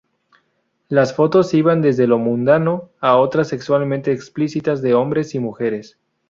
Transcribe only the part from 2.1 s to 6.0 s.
mundano a otras sexualmente explícitas de hombres y mujeres.